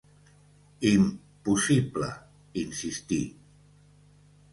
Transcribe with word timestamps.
"Im-possible!", 0.93 2.07
insistí. 2.61 3.21